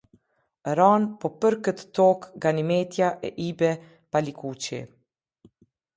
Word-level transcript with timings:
Ranë 0.79 1.09
po 1.25 1.31
për 1.43 1.57
këtë 1.67 1.85
tokë 1.99 2.31
Ganimetja 2.45 3.13
e 3.29 3.31
lbe 3.45 3.69
Palikuqi. 4.17 4.81